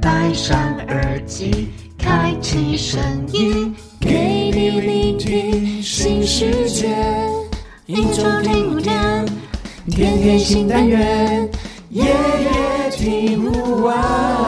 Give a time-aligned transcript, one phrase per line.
[0.00, 0.56] 戴上
[0.88, 3.00] 耳机，开启声
[3.32, 6.96] 音，给你聆听新世界。
[7.86, 9.26] 一周听五天，
[9.90, 11.48] 天天新单元，
[11.90, 14.41] 夜夜听不完。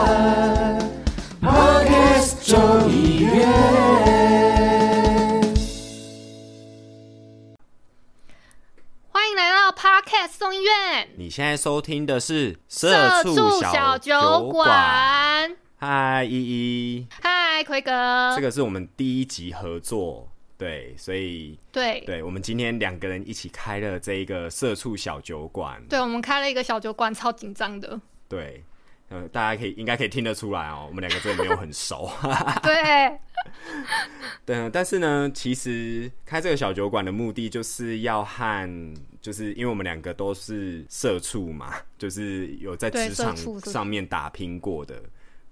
[11.35, 15.53] 现在收听的是《社畜畜小酒酒馆。
[15.75, 21.99] 嗨，依依，嗨，奎哥，这个是我们第一集合作，对，所以对。
[22.05, 27.99] 对我们今天两个人一起开了这一个社畜小酒馆，对，我们开了一个小酒馆，超紧张的。
[28.29, 28.63] 对，
[29.09, 32.09] 呃，大家可以应该可以听得出来哦，我们两个真的没有很熟，
[32.63, 33.19] 对，
[34.45, 44.99] 对，但是呢，其实开这个小酒馆的目的就是要和，就是因为我们两个都是社畜嘛，就是有在职场上面打拼过的，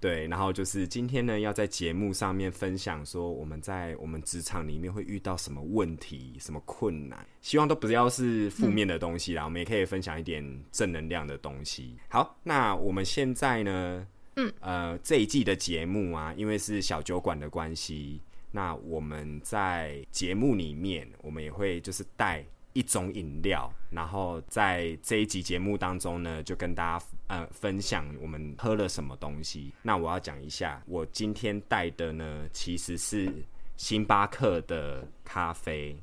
[0.03, 10.43] 对，然后就是今天呢，要在节目上面分享说我们在我们职场里面会遇到什么问题、什么困难，希望都不要是负面的东西啦，我们也可以分享一点
[10.73, 11.95] 正能量的东西。
[12.09, 18.19] 好，那我们现在呢，嗯，呃，这一季的节目啊，因为是小酒馆的关系，
[18.51, 22.43] 那我们在节目里面，我们也会就是带
[22.73, 29.71] 一种饮料，然后在这一集节目当中呢，就跟大家呃分享我们喝了什么东西。
[29.81, 33.31] 那我要讲一下，我今天带的呢，其实是
[33.77, 35.95] 星巴克的咖啡，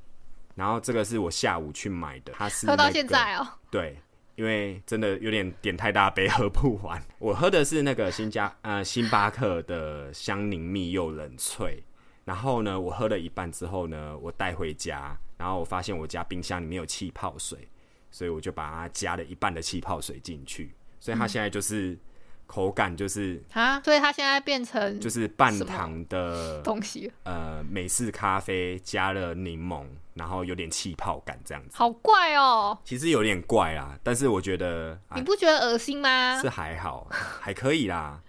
[0.55, 3.97] 然后这个是我下午去买的，它是、喝到现在哦、对，
[4.37, 7.03] 因为真的有点点太大杯，喝不完。
[7.19, 11.79] 我喝的是那个新加呃星巴克的香柠蜜柚冷萃，
[12.25, 17.67] 然后呢，我喝了一半之后呢，我带回家，然后我发现我家冰箱里面有气泡水，
[18.11, 21.99] 所以我就把它加了一半的气泡水进去，所以它现在就是、
[22.47, 31.71] 口感就是啊，所以它现在变成就是半糖的 东西，呃美式咖啡加了柠檬，然后有点气泡感这样子。
[31.79, 36.51] 好怪哦、其实有点怪啦，但是我觉得啊你不觉得恶心吗是？
[36.51, 37.07] 还好，
[37.41, 38.21] 还可以啦，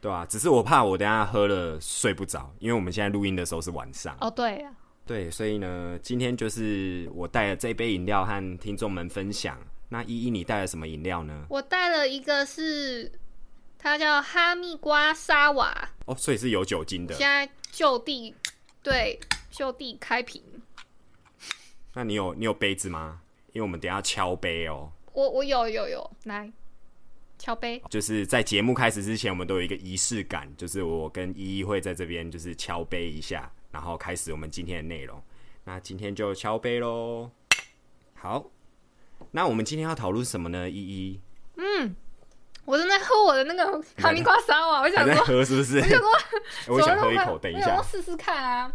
[0.00, 4.16] 对啊、只是我怕我等下喝了睡不着，因为我们现在录音的时候是晚上。
[4.20, 4.70] 哦，对啊，
[5.04, 9.58] 对，所以呢，今天就是我带了这杯饮料和听众们分享。
[9.88, 11.44] 那依依，你带了什么饮料呢？
[11.50, 13.12] 我带了一个是
[13.78, 17.28] 它叫哈密瓜沙瓦，哦，所以是有酒精的现。
[17.28, 18.34] 在就地
[18.82, 19.20] 对
[19.50, 20.42] 就地开瓶。
[21.92, 23.20] 那你有你有杯子吗？
[23.52, 24.90] 因为我们等一下敲杯哦。
[25.12, 26.50] 我我有有有，来
[27.38, 27.82] 敲杯。
[27.90, 35.20] 就是在节目开始之前，我们都有一个仪式感，就是我跟依依会在这边就是敲杯一下，然后开始我们今天的内容。
[35.64, 37.30] 那今天就敲杯喽。
[38.14, 38.44] 好，
[39.32, 40.70] 那我们今天要讨论什么呢？
[40.70, 41.20] 依依
[41.56, 41.96] 嗯
[42.64, 45.80] 我正在喝我的那个哈密瓜沙瓦，我想说，喝是不是？
[46.68, 47.84] 我想 喝一口，等一下我想说。
[47.84, 48.72] 试试看啊。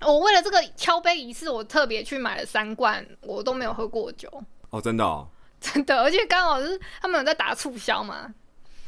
[0.00, 4.28] 我为了这个敲杯仪式，我特别去买了三罐我都没有喝过酒，
[4.70, 5.28] 哦，真的哦，
[5.60, 8.34] 真的，而且刚好是他们有在打促销嘛。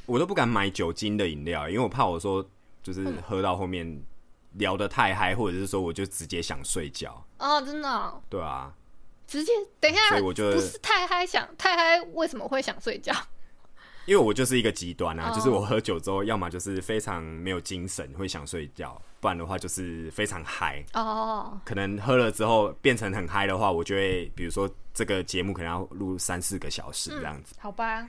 [0.06, 2.44] 我都不敢买酒精的饮料，因为我怕我说
[2.82, 4.02] 就是喝到后面
[4.58, 7.24] 聊得太嗨，或者是说我就直接想睡觉。
[7.38, 8.72] 哦，真的哦、对啊，
[9.26, 13.12] 直接等一下，所以我就不是太嗨想太嗨，为什么会想睡觉？
[14.06, 20.80] 因为我就是一个极端啊，哦就是我喝酒之后，要么就是非常没有精神，会想睡觉，不然的话就是非常嗨。
[20.94, 27.56] 哦，可能喝了之后变成很嗨的话，我就会比如说这个节目可能要录三四个小时这样子。
[27.58, 28.08] 好吧，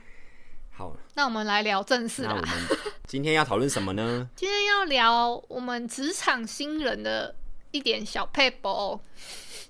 [0.78, 2.28] 好，那我们来聊正事啦。
[2.28, 4.30] 那我们今天要讨论什么呢？
[4.36, 7.34] 今天要聊我们职场新人的
[7.72, 9.02] 一点小配博，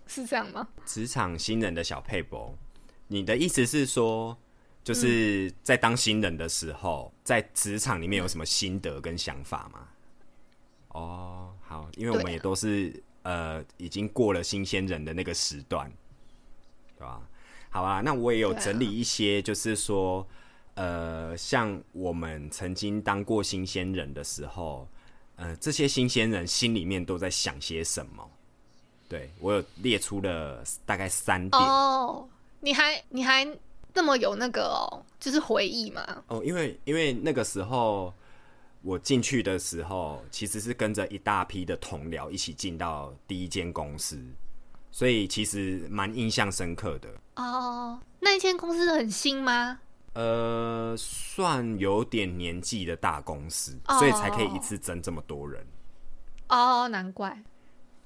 [0.07, 0.69] 是这样吗？
[0.85, 2.55] 职场新人的小配博，
[3.07, 4.37] 你的意思是说，
[4.85, 9.89] 就是在当新人的时候，在职场里面有什么心得跟想法吗？
[10.89, 15.91] 哦，好，因为我们啊也都是呃已经过了新鲜人的那个时段，
[16.99, 17.23] 对吧？
[17.71, 20.29] 好啊，那我也有对啊整理一些，就是说，
[20.79, 24.87] 呃，像我们曾经当过新鲜人的时候，
[25.35, 28.31] 呃，这些新鲜人心里面都在想些什么？
[29.09, 32.29] 对我有列出了大概三点哦，
[32.61, 33.45] 你还你还
[33.93, 36.23] 那么有那个哦，就是回忆嘛？
[36.29, 38.15] 哦，因为因为那个时候
[38.83, 44.17] 我进去的时候，其实是跟着一大批的同僚一起进到第一间公司，
[44.93, 47.09] 所以其实蛮印象深刻的。
[47.35, 49.81] 哦，那一间公司很新吗？
[50.19, 55.65] 呃，算有点年纪的大公司，哦所以才可以一次增这么多人。
[56.49, 57.41] 哦，难怪。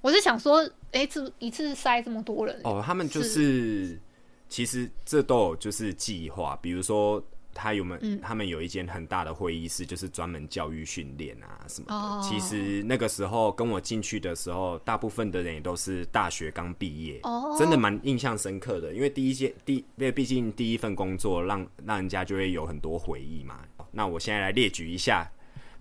[0.03, 3.99] 我是想说，哎、这一次塞这么多人，哦，他们就是
[4.47, 7.23] 其实这都有就是计划，比如说
[7.55, 8.01] 他有没有？
[8.03, 11.95] 嗯他们有一间很大的会议室，就是专门教育训练啊什么的。
[11.95, 18.93] 哦其实那个时候跟我进去的时候，大部分的人也都是大学刚毕业，哦真的蛮印象深刻的。
[18.95, 23.61] 因为第一件第，因为毕竟第一份工作让让人家就会有很多回忆嘛。
[23.91, 25.31] 那我现在来列举一下，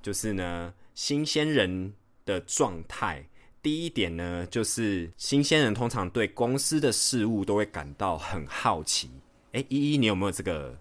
[0.02, 1.94] 就是呢，新鲜人
[2.26, 3.26] 的状态。
[3.62, 9.12] 第一点呢，就是新鲜人通常对公司的事物都会感到很好奇。
[9.54, 10.76] 哎、依依，你有没有这个？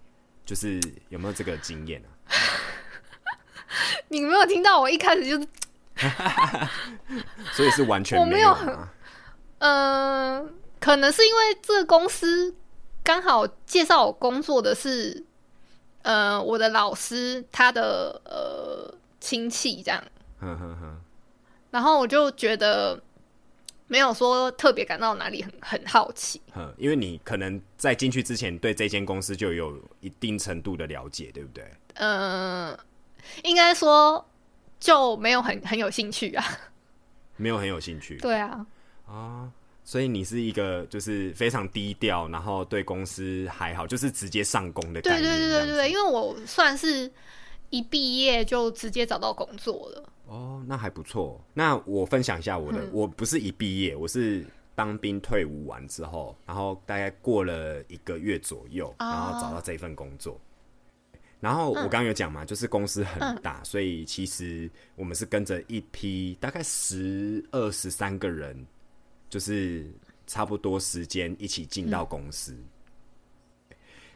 [0.51, 2.11] 就是有没有这个经验啊？
[4.09, 5.47] 你没有听到我一开始就是，
[7.55, 8.53] 所以是完全我没有？
[9.59, 12.53] 嗯、可能是因为这个公司
[13.01, 15.23] 刚好介绍我工作的是，
[16.01, 20.03] 呃，我的老师他的呃亲戚这样，
[21.69, 23.01] 然后我就觉得
[23.91, 31.69] 没有说特别感到哪里很很好奇，嗯，因为你可能在进去之前对这间公司就有一定程度的了解，对不对？
[31.95, 32.77] 嗯、
[33.43, 34.25] 应该说
[34.79, 36.45] 就没有很很有兴趣啊，
[37.35, 38.65] 没有很有兴趣 对啊，
[39.05, 39.51] 啊，
[39.83, 45.21] 所以你是一个就是非常低调，然后对公司还好，就是直接上工的概对。
[45.21, 47.11] 对对对对对，因为我算是
[47.71, 50.09] 一毕业就直接找到工作了。
[50.31, 51.43] 哦，那还不错。
[51.53, 60.39] 那我分享一下我的，嗯我不是一毕业，我是当兵退伍完之后，然后大概过了一个月左右，哦然后找到这份工作。
[61.41, 68.65] 然后我刚刚有讲嘛，就是公司很大，所以其实我们是跟着一批大概十二十三个人，
[69.27, 69.91] 就是
[70.27, 72.55] 差不多时间一起进到公司。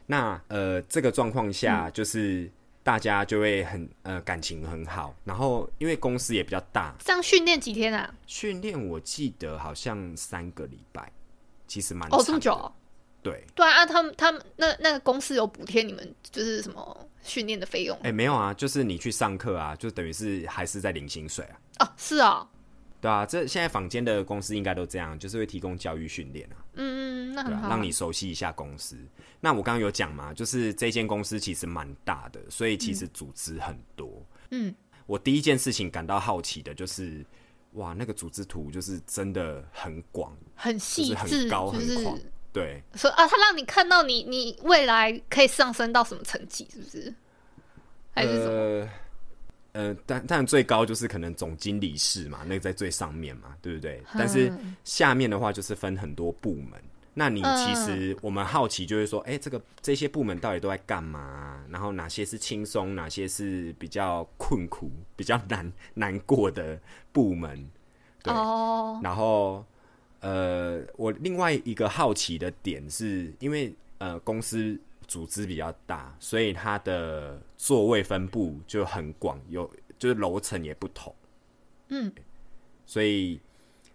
[0.06, 2.50] 那呃，这个状况下，就是
[2.86, 8.14] 大家就会很呃感情很好，然后因为公司也比较大，这样训练几天啊？
[8.28, 11.10] 训练我记得好像三个礼拜，
[11.66, 12.72] 其实蛮哦，这么久哦、
[13.22, 17.98] 对，对啊，啊他们他们那那个公司有补贴你们就是什么训练的费用？
[18.04, 21.58] 哎、没有啊，就是你去上课啊，就等于是还是在领薪水啊。
[21.80, 22.48] 哦，是啊，
[23.06, 28.96] 对啊，这现在坊间的公司应该都这样，就是会提供教育训练啊，嗯，那对啊，很好啊，让你熟悉一下公司。
[29.38, 34.20] 那我刚刚有讲嘛，就是这间公司其实蛮大的，所以其实组织很多。
[34.50, 34.74] 嗯，
[35.06, 37.24] 我第一件事情感到好奇的就是，
[37.74, 42.18] 哇，那个组织图就是真的很广，很就是很细致，高就是很广，
[42.52, 47.14] 对，说啊，他让你看到你你未来可以上升到什么层级，是不是？
[48.12, 48.52] 还是什么？
[48.52, 48.88] 呃，
[49.76, 54.02] 呃，但但最高就是可能总经理室嘛，那个在最上面嘛，对不对？
[54.14, 54.50] 但是
[54.84, 56.80] 下面的话就是分很多部门。
[57.12, 61.62] 那你其实我们好奇就是说，哎、这个这些部门到底都在干嘛？
[61.68, 66.80] 然后哪些是轻松，哪些是比较困苦、比较难难过的
[67.12, 67.68] 部门？
[68.22, 69.62] 对，哦，然后
[70.20, 81.14] 呃，我另外一个好奇的点是，因为呃公司组织比较大，所以它的座位分布就很广，有就是楼层也不同，
[81.88, 82.12] 嗯，
[82.84, 83.40] 所以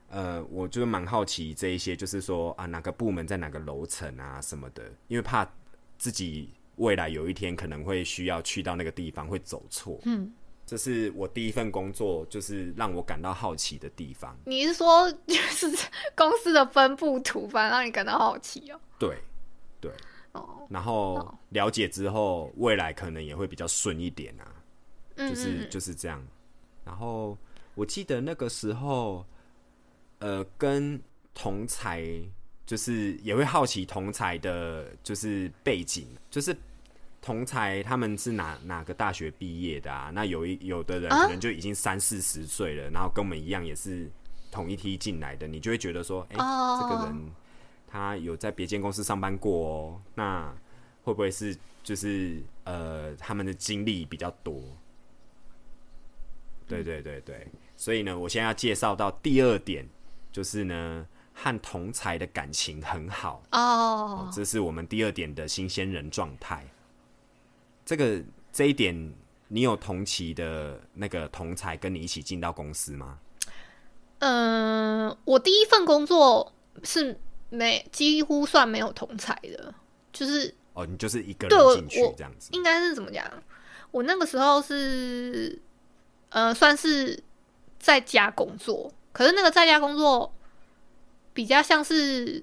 [0.09, 5.49] 呃，我就蛮好奇这一些，就是说啊，哪个部门在哪个楼层啊什么的，因为怕
[5.97, 10.33] 自己未来有一天可能会需要去到那个地方会走错，嗯，
[10.65, 14.35] 这是我第一份工作，就是让我感到好奇的地方。
[14.45, 15.67] 你是说就是
[16.15, 18.79] 公司的分布图，反而让你感到好奇哦？
[18.97, 19.17] 对，
[19.79, 19.91] 对，
[20.33, 24.47] 哦，然后哦了解之后，未来可能也会比较顺一点啊，
[25.15, 26.21] 嗯就是就是这样。
[26.85, 27.37] 然后
[27.75, 29.25] 我记得那个时候，
[30.19, 31.01] 呃，跟
[31.33, 32.05] 同才
[32.65, 36.55] 就是也会好奇同才的，就是背景，就是
[37.21, 40.11] 同才他们是哪哪个大学毕业的啊？
[40.13, 44.09] 那有一有的人啊可能就已经三四十岁了，然后跟我们一样也是
[44.51, 47.31] 同一梯进来的，你就会觉得说，哎、哦这个人
[47.91, 50.53] 他有在别间公司上班过哦，那
[51.03, 54.61] 会不会是就是呃他们的经历比较多？
[56.67, 57.45] 对对对对，
[57.75, 59.85] 所以呢，我现在要介绍到第二点，
[60.31, 66.65] 就是呢和同才的感情很好，哦，这是我们第二点的新鲜人状态。
[67.85, 69.13] 这个这一点，
[69.49, 73.19] 你有同期的那个同才跟你一起进到公司吗？
[74.19, 77.19] 嗯，我第一份工作是
[77.51, 79.71] 没几乎算没有同才的，
[80.11, 82.49] 就是哦，你就是一个对我人进去我这样子。
[82.53, 83.23] 应该是怎么讲？
[83.91, 85.61] 我那个时候是
[86.29, 87.21] 呃，算是
[87.77, 90.33] 在家工作，可是那个在家工作
[91.33, 92.41] 比较像是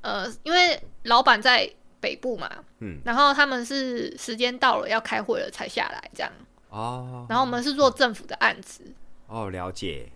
[0.00, 6.32] 呃，因为老板在北部嘛，嗯，然后他们是时间到了要开会了才下来这样，
[6.70, 7.24] 哦。
[7.28, 8.82] 然后我们是做政府的案子，
[9.28, 10.10] 哦，了解。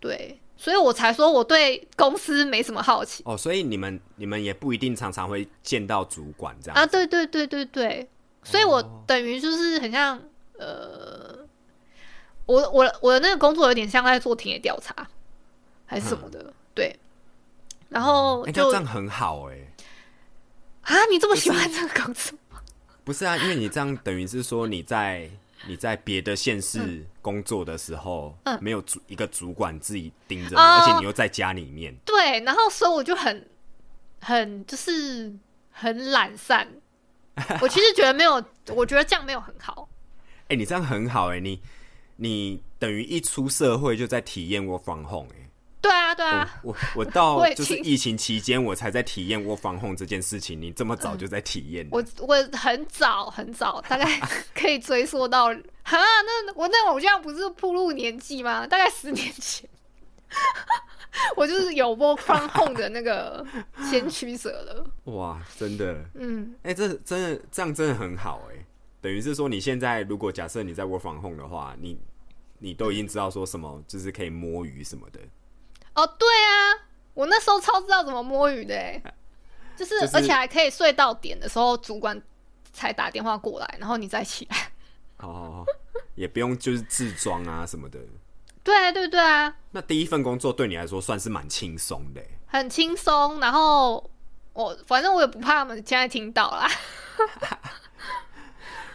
[0.00, 3.22] 对，所以我才说我对公司没什么好奇。
[3.24, 8.08] 哦，所以你们你们也不一定常常会见到主管这样啊，对对对对对，
[8.42, 10.20] 所以我等于就是很像
[10.58, 11.38] 呃，
[12.44, 15.08] 我我我的那个工作有点像在做田野调查
[15.86, 16.94] 还是什么的，对。
[17.88, 19.56] 然后就这样很好哎、
[20.82, 22.38] 啊，你这么喜欢这个工作？
[23.02, 25.30] 不是啊，因为你这样等于是说你在
[25.68, 28.58] 你在别的县市工作的时候，嗯。
[28.60, 30.80] 没有主一个主管自己盯着你，哦。
[30.80, 33.48] 而且你又在家里面，对，然后所以我就很
[34.20, 35.32] 很就是
[35.70, 36.66] 很懒散。
[37.60, 38.42] 我其实觉得没有，
[38.74, 39.88] 我觉得这样没有很好。
[40.48, 41.60] 哎、你这样很好哎、你
[42.16, 45.37] 你等于一出社会就在体验 work from home 哎、
[45.80, 54.20] 对啊，对啊，我我我到 就是疫情期间我才在体验 work from home 这件事情，你这么早就在体验了、我我很早很早，大概
[54.54, 55.46] 可以追溯到
[55.82, 58.66] 哈，那我那我这样不是步入年纪吗？
[58.66, 59.68] 大概十年前，
[61.36, 63.46] 我就是有 work from home 的那个
[63.88, 64.86] 先驱者了。
[65.12, 68.64] 哇，真的，嗯，哎、这真的这样真的很好哎、
[69.00, 71.96] 等于是说你现在如果假设你在 work from home 的话，你
[72.58, 75.20] 你都已经知道说什么就是可以摸鱼什么的，
[76.00, 79.02] 哦，对啊，我那时候超知道怎么摸鱼的、欸，
[79.76, 82.20] 就是、就是而且还可以睡到点的时候，主管
[82.72, 84.72] 才打电话过来，然后你再起来。
[85.18, 85.64] 哦，
[86.14, 87.98] 也不用就是自装啊什么的。
[88.62, 93.40] 对对对啊，那第一份工作对你来说算是蛮轻松的欸，很轻松。
[93.40, 94.08] 然后
[94.52, 96.70] 我反正我也不怕他们现在听到啦。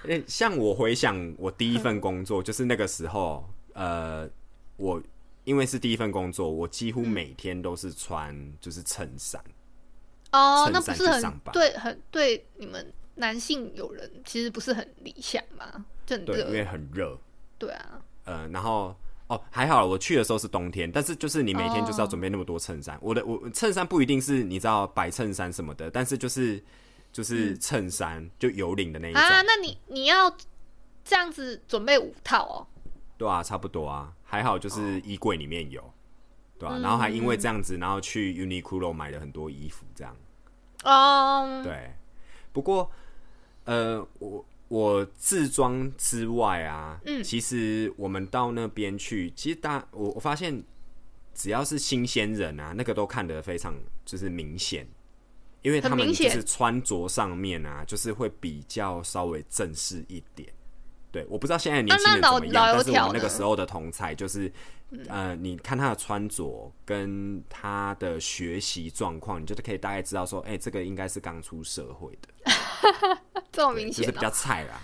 [0.04, 3.44] 诶、 像我回想我第一份工作，就是那个时候，
[3.74, 4.30] 呃，
[4.78, 5.02] 我
[5.44, 9.44] 因为是第一份工作，我几乎每天都是穿就是衬衫，
[10.32, 16.64] 哦，那不是很对，很对你们男性友人其实不是很理想嘛，就很对，因为。
[16.66, 17.18] 很热，
[17.60, 18.96] 对啊，呃，然后
[19.28, 26.64] 哦还好，我去的时候是冬天，但是就是你每天就是要准备那么多衬衫，我的我衬衫不一定是你知道白衬衫什么的，但是就是
[27.12, 30.36] 就是衬衫、就有领的那一种，啊，那你你要
[31.04, 32.68] 这样子准备五套哦。
[33.16, 35.80] 对啊，差不多啊，还好就是衣柜里面有，
[36.58, 36.74] 对吧？
[36.74, 40.16] 啊，然后还因为这样子，然后去 Uniqlo 买了很多衣服，这样。
[40.84, 41.94] 哦，对，
[42.52, 42.90] 不过
[43.66, 47.24] 呃，我我自装之外啊，嗯。
[47.24, 50.64] 其实我们到那边去，其实大我我发现
[51.36, 54.88] 只要是新鲜人啊，那个都看得非常就是明显。
[55.62, 60.52] 因为他们就是穿着上面啊，就是会比较稍微正式一点。
[61.14, 64.52] 对，我不知道现在年轻人怎么样，但是我们那个时候的同才就是，
[65.08, 72.52] 呃，你看他的穿着跟他的学习状况，你就可以大概知道说，哎、这个应该是刚出社会的，
[73.52, 74.82] 这么明显哦、就是比较菜啦，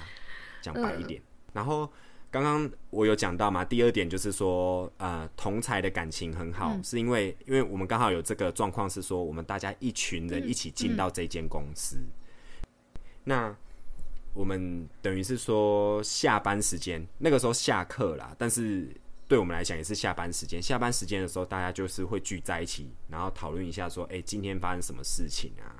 [0.61, 1.19] 讲白一点。
[1.51, 1.91] 然后
[2.29, 11.97] 刚刚我有讲到嘛，第二点就是说，呃，同才的感情很好，是因为因为我们刚好有这个状况，是说我们大家一群人一起进到这间公司，
[13.23, 13.55] 那
[14.33, 18.87] 我们等于是说下班时间，那个时候下课啦，但是
[19.27, 20.61] 对我们来讲也是下班时间。
[20.61, 25.75] 下班时间的时候，大家就是会聚在一起，然后讨论一下说，哎、今天发生什么事情啊？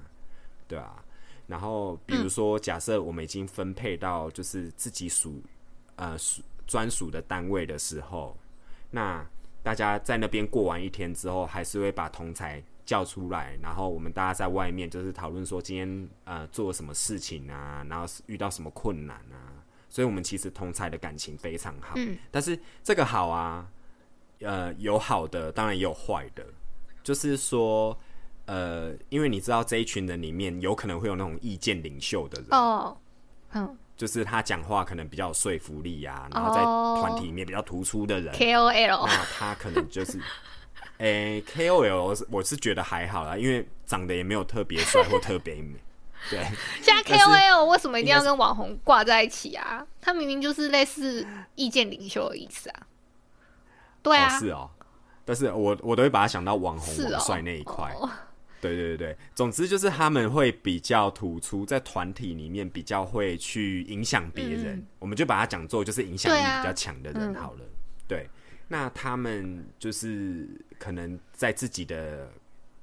[0.68, 1.04] 对啊。
[1.48, 5.42] 然后比如说，假设我们已经分配到就是自己属
[5.96, 8.38] 呃属专属的单位的时候，
[8.92, 9.26] 那
[9.64, 21.94] 大家在那边过完一天之后，还是会把同才叫出来，然后我们大家在外面就是讨论说今天呃做了什么事情啊，然后遇到什么困难啊，所以我们其实同才的感情非常好。
[21.98, 23.68] 嗯，但是这个好啊，
[24.40, 26.44] 呃，有好的，当然也有坏的，
[27.04, 27.96] 就是说。
[28.52, 32.98] 呃，因为你知道这一群人里面有可能会有那种意见领袖的人，哦，
[33.52, 40.20] 嗯就是他讲话可能比较有说服力啊，然后在哦团体里面比较突出的人，，KOL 那他可能就是，
[41.00, 45.76] 诶、KOL 我是我是觉得还好啦，因为长得也没有特别帅或特别美，
[46.30, 46.40] 对，
[46.82, 49.86] 现在 KOL 为什么一定要跟网红挂在一起啊？
[50.02, 51.26] 他明明就是类似
[51.56, 52.88] 意见领袖的意思啊。
[54.02, 54.70] 对啊，哦是哦，
[55.26, 58.10] 但是我我都会把他想到网红是哦网帅那一块，哦
[58.62, 67.60] 对对对对，总之就是他们会比较突出，在团体里面比较会去影响别人，嗯我们就把它讲做就是影响力比较强的人嗯好了。
[68.06, 68.28] 对，
[68.72, 70.48] 那他们就是
[70.78, 72.32] 可能在自己的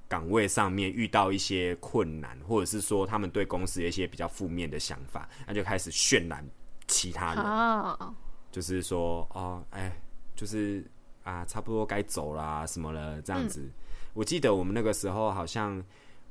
[0.07, 6.45] 岗位上面遇到一些困难，或者是说他们对公司有一些比较负面的想法，那就开始渲染
[6.87, 8.15] 其他人，啊，
[8.51, 9.91] 就是说哦，哎，
[10.35, 10.85] 就是
[11.23, 13.69] 啊，差不多该走啦什么了这样子。
[14.13, 15.83] 我记得我们那个时候好像，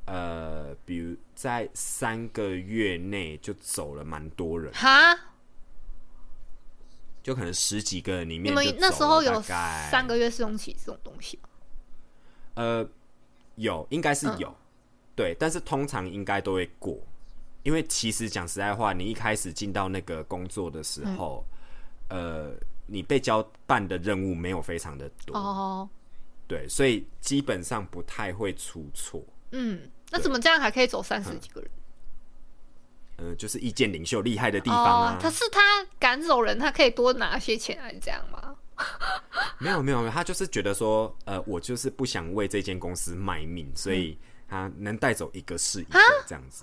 [0.06, 5.16] 呃，比如在三个月内就走了蛮多人，哈，
[7.26, 11.48] 就可能十几个人里面你们那时候有三个月试用期这种东西吗？
[12.54, 12.88] 呃，
[13.56, 14.56] 有应该是嗯有，
[15.16, 16.96] 对，但是通常应该都会过，
[17.64, 21.44] 因为其实讲实在话，你一开始进到那个工作的时候，
[22.10, 22.52] 呃，
[22.86, 25.88] 你被交办的任务没有非常的多，哦，
[26.46, 29.20] 对，所以基本上不太会出错。
[29.50, 31.68] 嗯，那怎么这样还可以走三十几个人？
[33.16, 35.22] 呃，就是意见领袖厉害的地方啊哦，。
[35.22, 38.54] 可是他赶走人，他可以多拿些钱，还是这样吗？
[39.58, 46.62] 没有没有没有，他就是觉得说，呃，我就是不想为这间公司卖命，所以他能带走一个是一个这样子。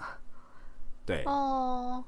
[1.05, 2.03] 对，哦，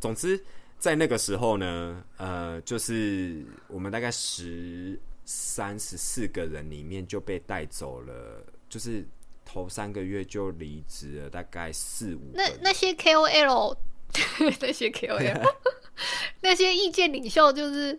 [0.00, 0.42] 总之
[0.78, 9.06] 在那个时候呢，呃，就是我们大概十三十四个人里面就被带走了，就是
[9.52, 12.48] 头三个月就离职了，大概四五个那。
[12.62, 13.76] 那些 KOL，
[14.60, 15.54] 那些 KOL，
[16.40, 17.98] 那些意见领袖，就是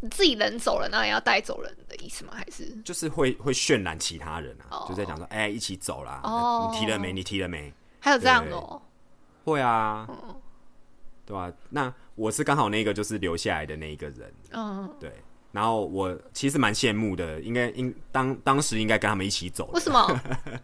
[0.00, 2.32] 你自己人走了，那也要带走人的意思吗？
[2.34, 7.12] 还是就是会会渲染其他人啊，哦就在讲说，哎、一起走啦，哦你提了没？
[7.12, 7.72] 你提了没？
[8.00, 8.82] 还有这样的哦？
[9.44, 10.40] 会啊，嗯
[11.24, 15.12] 对吧、那我是刚好那个就是留下来的那一个人，嗯，对。
[15.50, 19.72] 然后我其实蛮羡慕的，应该应当当时应该跟他们一起走的。
[19.72, 20.20] 为什么？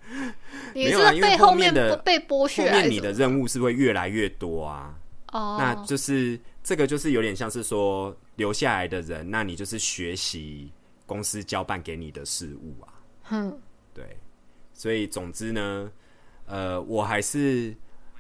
[0.74, 3.12] 你没有啊因为是被后后面的被剥削后面你的？
[3.12, 4.94] 任务是会越来越多啊，
[5.32, 10.70] 哦，那就是这个就是有点像是说留下来的人，那你就是学习
[11.06, 12.88] 公司交办给你的事物啊，
[13.22, 13.58] 哼，
[13.94, 14.04] 对。
[14.76, 15.90] 所以总之呢，
[16.46, 17.72] 呃，我还是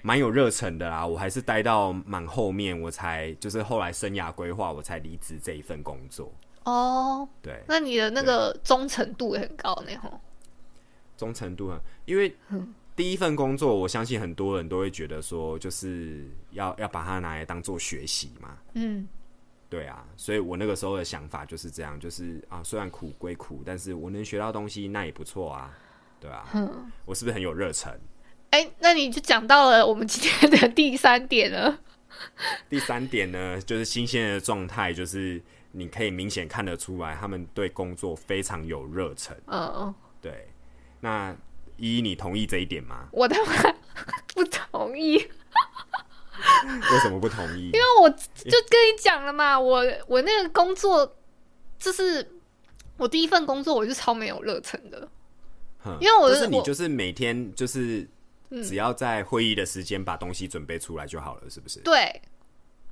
[0.02, 6.32] 蛮有热忱的啦，我还是待到蛮后面，我才就是后来生涯规划，我才离职这一份工作。
[6.64, 10.20] 哦，对，那你的那个忠诚度也很高呢，吼。
[11.16, 12.34] 忠诚度很，因为
[12.96, 18.58] 第一份工作，我相信很多人都会觉得说，就是要要把它拿来当做学习嘛。
[18.74, 19.06] 嗯，
[19.68, 25.76] 对啊，所以我那个时候的想法就是这样，就是啊，虽然苦归苦，但是我能学到东西，那也不错啊，
[26.20, 26.46] 对啊，
[27.04, 27.92] 我是不是很有热忱？
[28.50, 31.78] 哎、那你就讲到了我们今天的第三点了。
[32.70, 35.42] 第三点呢，就是新鲜的状态，就是
[35.76, 39.36] 你可以明显看得出来，他们对工作非常有热忱。
[39.46, 40.48] 嗯嗯，对，
[41.00, 41.36] 那
[41.76, 43.08] 依依，你同意这一点吗？
[43.10, 43.74] 我他妈
[44.34, 47.66] 不同意，为什么不同意？
[47.66, 51.16] 因为我就跟你讲了嘛，我我那个工作
[51.76, 52.38] 就是
[52.96, 55.08] 我第一份工作，我是超没有热忱的。
[55.80, 58.08] 哼因为我就是你就是每天就是
[58.50, 61.80] 嗯只要在会议的时间把东西准备出来就好了，是不是？
[61.80, 62.22] 对，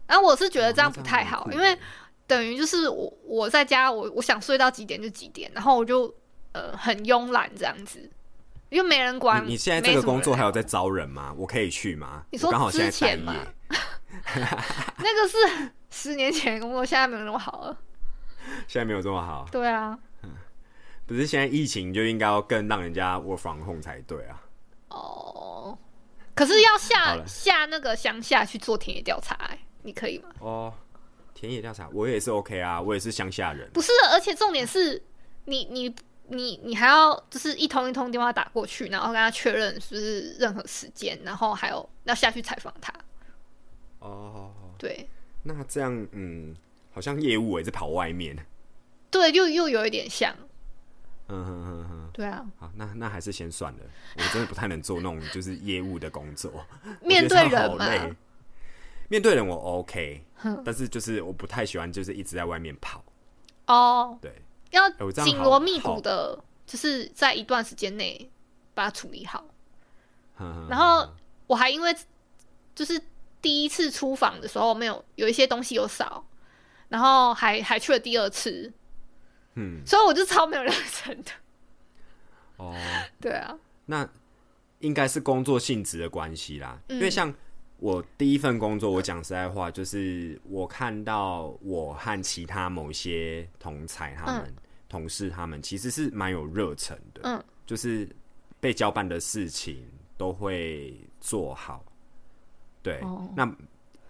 [0.08, 1.78] 然后我是觉得这样不太好，因为
[2.26, 6.14] 等于就是我我在家，我我想睡到几点就几点，然后我就
[6.52, 8.10] 呃很慵懒这样子，
[8.70, 9.44] 因为没人管。
[9.44, 11.34] 你你现在这个工作还有在招人吗？
[11.36, 12.24] 我可以去吗？
[12.30, 13.46] 你说刚好现在之前待业吗
[14.98, 17.78] 那个是十年前的工作，现在没有那么好了。
[18.66, 19.98] 现在没有这么好，对啊，
[21.06, 24.42] 不是现在疫情就应该要更让人家 work from home 才对啊。
[24.88, 25.78] 哦，
[26.34, 30.30] 可是要下下那个乡下去做田野调查、欸，你可以吗？
[30.40, 30.74] 哦，
[31.42, 33.68] 田野调查我也是 OK 啊，我也是乡下人。
[33.72, 35.02] 不是，而且重点是
[35.46, 35.92] 你你
[36.28, 42.94] 你你还要就是一通一通电话打过去，然后跟他确认是不是任何时间，然后还有要下去采访他。
[43.98, 45.08] 哦，对
[45.42, 46.54] 那这样嗯，
[46.92, 48.36] 好像业务也是跑外面。
[49.10, 50.32] 对，又又有一点像。
[51.26, 53.80] 嗯哼哼哼，对啊，好，那那还是先算了，
[54.16, 56.64] 我真的不太能做那种就是业务的工作，
[57.02, 57.86] 面对人嘛。
[59.08, 60.24] 面对人我 OK，
[60.64, 63.04] 但是就是我不太喜欢就是一直在外面跑。
[63.66, 64.88] 哦，对，要
[65.24, 68.30] 紧锣密好鼓的，就是在一段时间内
[68.74, 69.44] 把它处理好。
[70.68, 71.08] 然后
[71.46, 71.94] 我还因为
[72.74, 73.00] 就是
[73.40, 76.24] 第一次出访的时候没有有一些东西有少，
[76.88, 78.72] 然后还还去了第二次，
[79.54, 81.30] 嗯，所以我就超没有认真的。
[82.56, 82.74] 哦，
[83.20, 84.08] 对啊，那
[84.80, 87.32] 应该是工作性质的关系啦，嗯因为像
[87.82, 94.54] 我第一份工作，我讲实在话，就是我看到我和其他某些同才他们、
[94.88, 98.08] 同事他们其实是蛮有热忱的，嗯，就是
[98.60, 99.84] 被交办的事情
[100.16, 101.84] 都会做好，
[102.84, 103.28] 对，哦。
[103.36, 103.52] 那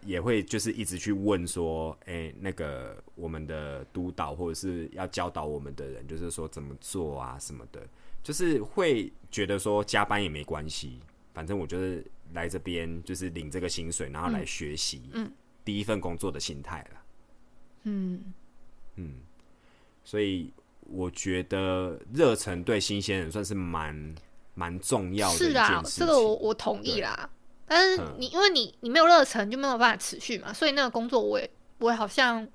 [0.04, 7.80] 也会就是一直去问说，哎、那个我们的督导或者是要教导我们的人，就是说怎么做啊什么的，
[8.22, 11.00] 就是会觉得说加班也没关系，
[11.32, 15.30] 反正我就是来这边就是领这个薪水，然后来学习，嗯，
[15.64, 17.02] 第一份工作的心态了，
[17.84, 18.32] 嗯
[18.96, 19.14] 嗯，
[20.04, 24.14] 所以我觉得热忱对新鲜人算是蛮
[24.54, 25.82] 蛮重要的是啊。
[25.84, 27.28] 这个我我同意啦。
[27.64, 32.46] 但是嗯你因为你你没有热忱，就没有办法持续嘛，所以那个工作我也我也好像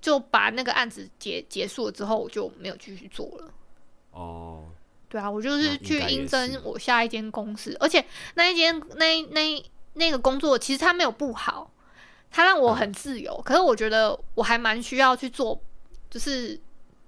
[0.00, 3.54] 就把那个案子结结束了之后，我就没有继续做了。
[4.10, 4.68] 哦，
[5.08, 9.64] 对啊，我就是去应征我下一间公司，而且那一间那那
[9.94, 11.72] 那个工作其实它没有不好，
[12.30, 13.40] 它让我很自由。
[13.44, 15.60] 可是我觉得我还蛮需要去做，
[16.10, 16.60] 就是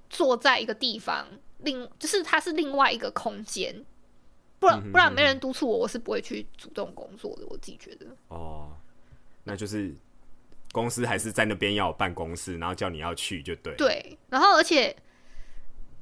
[0.08, 1.26] 坐在一个地方，
[1.58, 3.84] 另就是它是另外一个空间，
[4.58, 7.42] 不然不然没人督促我，我是不会去主动工作的。
[7.48, 8.72] 我自己觉得，哦，
[9.44, 9.92] 那就是
[10.72, 13.74] 公司还是在那边要有办公室，然后叫你要去就对。
[13.74, 14.94] 对，然后而且，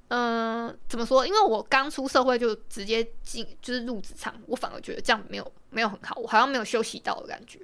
[0.09, 1.27] 嗯、怎么说？
[1.27, 7.61] 因为我刚出社会就直接进就是入职场，我反而觉得这样没有没有很好，我好像没有休息到的感觉。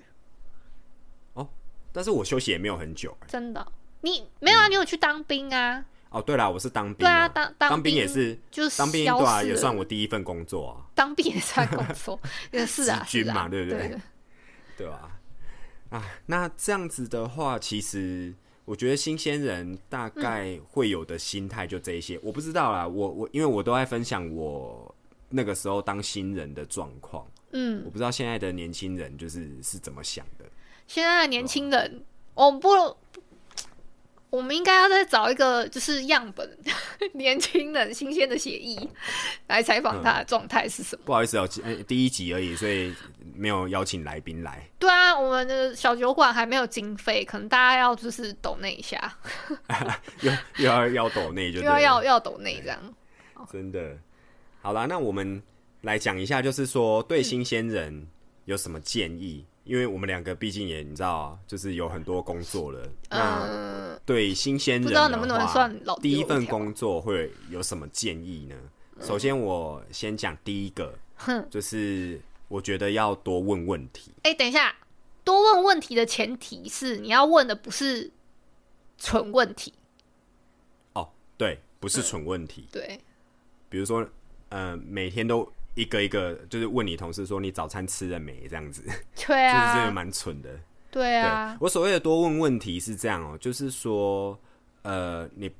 [1.34, 1.48] 哦
[1.92, 3.26] 但是我休息也没有很久、欸。
[3.28, 3.66] 真的，
[4.00, 4.66] 你没有啊？
[4.68, 5.84] 你有去当兵啊？
[6.10, 12.20] 哦，对啦，我是当兵、对啊，当当兵也是就是当兵，消对啊，也算我第一份工作啊，当兵也算工作，
[12.52, 13.98] 也是啊，职军嘛对不对
[14.76, 14.88] 对？
[14.88, 16.02] 啊？
[16.26, 22.86] 那这样子的话，其实我觉得新鲜人大概会有的心态就这一些，我不知道啦。
[22.86, 24.94] 我我因为我都在分享我
[25.28, 30.44] 那个时候当新人的状况，嗯我，不知道现在的年轻人就是是怎么想的。
[30.86, 32.68] 现在的年轻人，我不，
[34.32, 36.58] 我们应该要再找一个就是样本，
[37.12, 38.88] 年轻人新鲜的血液
[39.46, 41.02] 来采访他的状态是什么。
[41.04, 42.94] 不好意思哦、呃第一集而已，所以
[43.34, 44.66] 没有邀请来宾来。
[44.78, 49.14] 对啊，我们的小酒馆还没有经费，可能大家要就是抖那一下，
[50.22, 52.94] 又又要要抖那就要要要抖那这样。
[53.52, 53.98] 真的。
[54.62, 55.42] 好啦，那我们
[55.82, 58.08] 来讲一下，就是说对新鲜人
[58.46, 59.44] 有什么建议？
[59.64, 62.88] 因为我们两个毕竟也你知道，就是有很多工作了。
[63.10, 68.56] 那嗯，对新鲜人不知道能不能算老第一份工作会有什么建议呢？
[69.00, 74.12] 首先，我先讲第一个，哼，就是我觉得要多问问题。
[74.22, 74.74] 哎、等一下，
[75.24, 78.10] 多问问题的前提是你要问的不是
[78.98, 79.72] 纯问题，
[80.92, 82.68] 哦，对，不是蠢问题。
[82.70, 83.00] 对，
[83.68, 84.06] 比如说，
[84.50, 88.82] 呃，每天都一个一个，就是问你同事说你早餐吃了没，这样子，
[89.26, 89.52] 对啊。
[89.52, 90.50] 就是真的啊，蛮蠢的。
[90.90, 94.38] 对对啊，我所谓的多问问题是这样哦、就是说，
[94.82, 95.50] 呃，你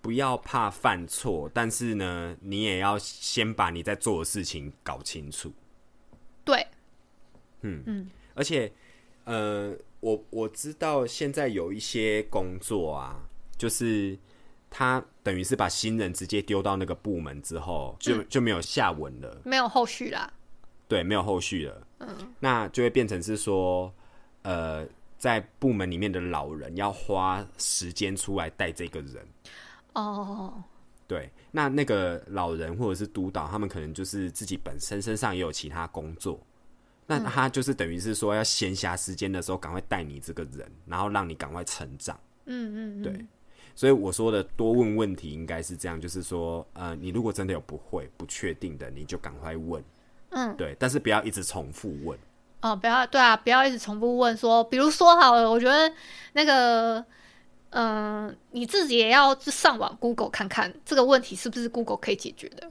[0.00, 5.52] 不要怕犯错，但是呢，你也要先把你在做的事情搞清楚。
[6.44, 6.66] 对，
[7.60, 7.82] 嗯。
[7.86, 8.10] 嗯。
[8.34, 8.72] 而且，
[9.24, 13.20] 呃，我我知道现在有一些工作啊，
[13.56, 14.18] 就是
[14.70, 19.40] 他等于是把新人直接丢到那个部门之后，就、就没有下文了。
[19.44, 20.32] 没有后续啦。
[20.86, 21.86] 对，没有后续了。
[21.98, 23.92] 嗯，那就会变成是说，
[24.42, 24.86] 呃，
[25.18, 29.26] 在部门里面的老人要花时间出来带这个人。
[29.94, 30.62] 哦，
[31.06, 36.40] 对，那那个老人或者是督导，他们可能就是自己本身身上也有其他工作，
[37.06, 42.18] 那他就是等于是说，要闲暇时间的时候，赶快带你这个人，然后让你赶快成长。
[42.46, 43.26] 嗯嗯，对，
[43.78, 49.80] 所以我说的多问问题应该是这样，就是说，呃，你如果真的有不会、不确定的，你就赶快问。
[50.30, 52.18] 嗯，对，但是不要一直重复问。
[52.60, 55.94] 哦，不要对啊，不要一直重复问说，比如说好了，我觉得
[56.32, 57.04] 那个，
[57.70, 62.68] 嗯、你自己也要去上网 Google 看看这个问题是不是 Google 可以解决的。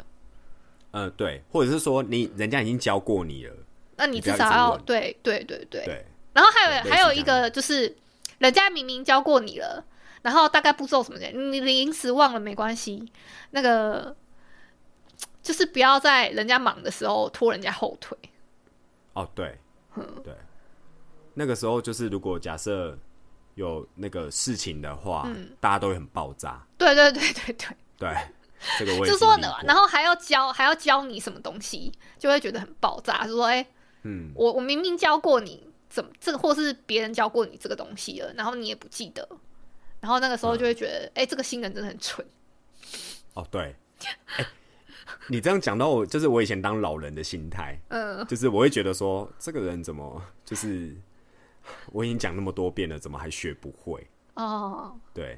[0.91, 3.55] 呃，对，或者是说你人家已经教过你了，
[3.95, 5.85] 那你至少要对对对对。
[5.85, 7.95] 对，然后还有还有一个就是，
[8.39, 9.85] 人家明明教过你了，
[10.27, 13.09] 然后大概步骤什么的，你临时忘了没关系，
[13.51, 14.13] 那个
[15.41, 18.17] 就是不要在人家忙的时候拖人家后腿。
[19.13, 19.57] 哦，对，
[20.21, 20.35] 对，
[21.33, 22.97] 那个时候就是如果假设
[23.55, 27.77] 有那个事情的话，嗯大家都会很爆炸，对对对对对。
[27.97, 28.13] 对，
[28.77, 33.25] 这个我也 就说然后还要教，还要教你什么东西，就会觉得很爆炸。
[33.25, 33.65] 就说，哎、
[34.03, 39.25] 嗯，我我明明教过你怎么这个，或是别人教过你这个东西了，然后你也不记得，
[40.07, 42.25] 然后那个时候就会觉得，哎、这个新人真的很蠢。
[43.33, 43.75] 哦，对，
[44.37, 44.45] 哎
[45.27, 50.95] 你这样讲到我，就是我以前当老人的心态，嗯，就是我会觉得说，这个人怎么就是
[51.91, 54.07] 我已经讲那么多遍了，怎么还学不会？
[54.35, 55.37] 哦，对，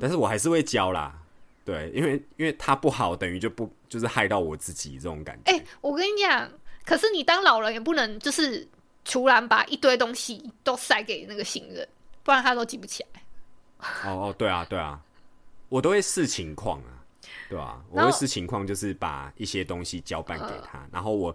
[0.00, 1.20] 但是我还是会教啦。
[1.66, 5.52] 对，因为因为他不好，等于就不就是害到我自己这种感觉。
[5.52, 6.50] 哎、我跟你讲，
[6.86, 8.66] 可是你当老人也不能就是
[9.04, 11.86] 突然把一堆东西都塞给那个新人，
[12.22, 13.20] 不然他都记不起来。
[14.04, 15.00] 哦哦，对啊，对啊，
[15.68, 17.04] 我都会视情况啊，
[17.48, 21.34] 对啊，我会视情况，就是把一些东西交办给他，然后我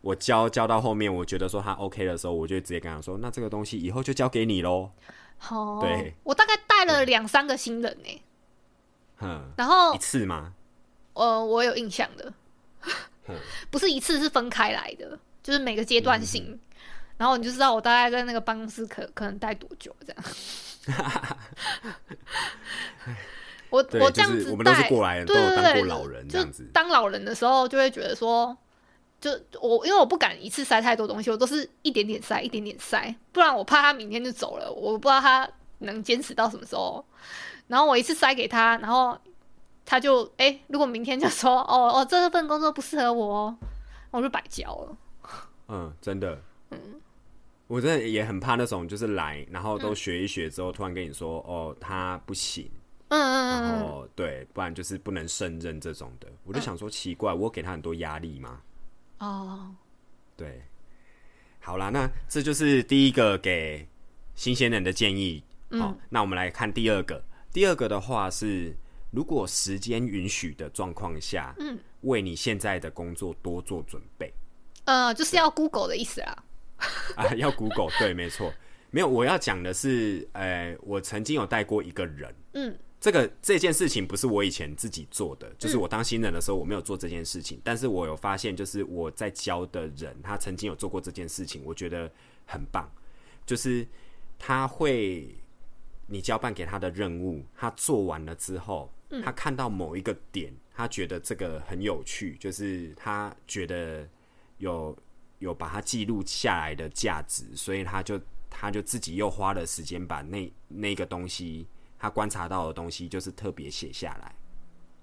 [0.00, 4.90] 我交交到后面，我觉得说他 OK 的时候，我就直接跟他说，那这个东西以后就交给你喽。
[5.48, 8.22] 哦，对，我大概带了两三个新人呢、
[9.16, 10.54] 哼，然后一次吗？
[11.14, 12.32] 呃，我有印象的。
[13.26, 13.36] 嗯，
[13.70, 16.58] 不是一次是分开来的，就是每个阶段性，
[17.20, 20.24] 然后你就知道我大概在那个办公室可可能待多久这样。
[23.68, 26.70] 我，我这样子就是我们都是带过来人，都对对对，有当过老人这就样子。
[26.72, 28.56] 当老人的时候，就会觉得说，
[29.20, 29.30] 就
[29.60, 35.46] 我因为我不敢一次塞太多东西，我都是一点点塞，一点点塞，不然我怕他明天就走了，我不知道他
[35.80, 37.04] 能坚持到什么时候。
[37.66, 39.14] 然后我一次塞给他，然后
[39.84, 43.58] 他就哎、如果明天就说哦哦这份工作不适合我哦，
[44.12, 44.96] 我就白交了。
[45.68, 46.40] 嗯，真的，
[47.70, 52.68] 我真的也很怕那种就是来，然后都学一学之后，突然跟你说哦他不行，
[53.10, 53.62] 嗯嗯然嗯。
[53.62, 58.60] 嗯，后对，不然就是不能胜任这种的，我就想说奇怪，我给他很多压力吗？
[59.18, 59.72] 哦，
[60.36, 60.62] 对，
[61.60, 63.86] 好啦，那这就是第一个给
[64.34, 65.44] 新鲜人的建议。
[65.78, 67.22] 好，那我们来看第二个。
[67.52, 68.74] 第二个的话是，
[69.12, 74.32] 如果时间允许的状况下，嗯，为你现在的工作多做准备。
[74.86, 76.44] 呃，就是要 Google 的意思啦。
[77.16, 78.52] 啊，要 Google 对，没错。
[78.92, 92.10] 没有，我要讲的是，呃，我曾经有带过一个人，嗯，这个这件事情不是我以前自己做的，就是我当新人的时候我没有做这件事情，但是我有发现，就是我在教的人，他曾经有做过这件事情，我觉得
[92.46, 92.90] 很棒，
[93.46, 93.86] 就是
[94.40, 95.32] 他会
[96.08, 104.04] 你交办给他的任务，他做完了之后，他看到某一个点，他觉得这个很有趣，就是他觉得
[104.58, 104.96] 有
[105.40, 111.66] 有把它记录下来的价值，所以他就他就自己又花了时间把那那个东西
[111.98, 114.34] 他观察到的东西，就是特别写下来。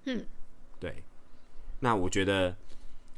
[0.06, 0.24] 嗯，
[0.80, 1.02] 对。
[1.80, 2.56] 那我觉得，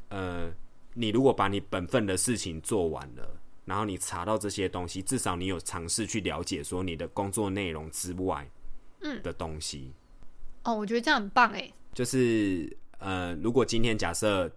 [0.09, 0.51] 呃，
[0.93, 8.47] 你如果把你本分的事情做完了，然后你查到这些东西，至少你有尝试去了解说你的工作内容之外，
[9.01, 9.93] 嗯的东西。
[10.63, 11.71] 哦，我觉得这样很棒哎。
[11.93, 14.51] 就是呃，如果今天假设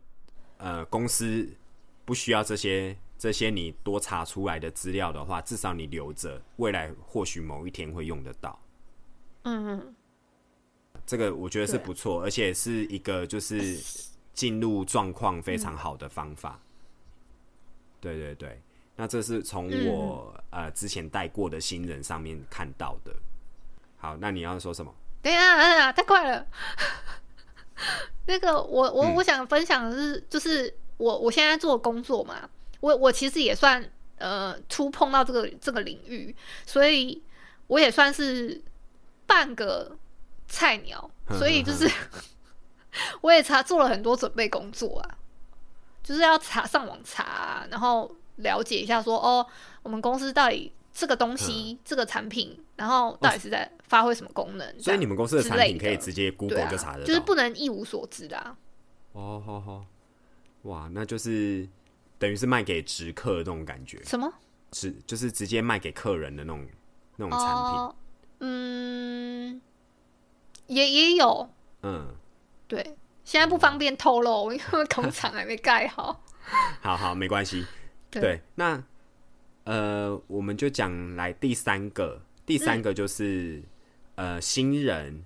[0.59, 1.49] 呃公司
[2.05, 8.59] 不需要这些这些你多查出来的资料的话，至少你留着，未来或许某一天会用得到。
[9.43, 9.95] 嗯嗯，
[11.07, 13.79] 这个我觉得是不错，而且是一个就是
[14.33, 16.61] 进入状况非常好的方法。
[18.01, 18.61] 对对对，
[18.97, 23.15] 那这是从我、呃之前带过的新人上面看到的。
[23.97, 24.95] 好，那你要说什么？
[25.23, 26.47] 等一下，等一下，太快了。
[28.27, 32.49] 那个，我我我想分享的是，就是我我现在做工作嘛，
[32.81, 33.85] 我我其实也算
[34.19, 36.35] 呃触碰到这个这个领域，
[36.67, 37.23] 所以
[37.67, 38.63] 我也算是
[39.27, 39.97] 半个
[40.49, 41.91] 菜鸟，所以就是
[43.23, 45.19] 我也查做了很多准备工作啊，
[46.03, 49.45] 就是要查上网查啊、然后了解一下说哦，
[49.83, 54.81] 我们公司到底这个东西、这个产品，然后到底是在发挥什么功能？
[54.81, 58.57] 所以你们公司的产品可以直接接 Google 就查得到，就是不能一无所知的、啊。
[59.13, 59.85] 哦，好好，
[60.65, 61.67] 哇，那就是
[62.19, 64.31] 等于是卖给直客的那种感觉，什么？
[64.71, 66.67] 直就是直接卖给客人的那种
[67.17, 67.49] 那种产品。
[67.49, 67.97] 哦，
[68.41, 69.61] 嗯，
[70.67, 71.49] 也也有，
[71.83, 72.15] 嗯，
[72.67, 72.83] 对，
[73.25, 76.25] 现在不方便透露，因为工厂还没盖好。
[76.83, 77.65] 好好，没关系。
[78.11, 78.83] 对对，那
[79.65, 83.63] 呃，我们就讲来第三个，第三个就是、
[84.15, 85.25] 呃，新人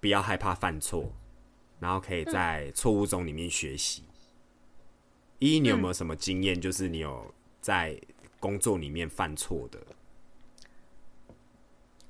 [0.00, 1.12] 不要害怕犯错，
[1.80, 4.04] 然后可以在错误中里面学习。
[5.42, 6.60] 一，你有没有什么经验？
[6.60, 8.00] 就是你有在
[8.38, 9.78] 工作里面犯错的？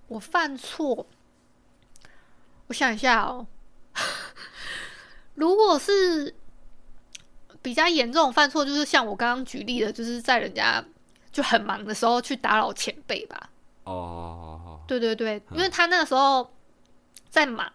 [0.08, 1.06] 我犯错，
[2.66, 3.46] 我想一下哦。
[5.34, 6.34] 如果是
[7.62, 10.84] 比较严重犯错，就是像我刚刚举例的，就是在人家
[11.30, 13.48] 就很忙的时候去打扰前辈吧。
[13.84, 16.52] 哦，对对对，因为他那个时候
[17.30, 17.72] 在忙，